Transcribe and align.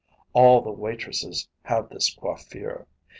All 0.33 0.61
the 0.61 0.71
waitresses 0.71 1.47
have 1.65 1.89
this 1.89 2.11
coiffure. 2.15 2.87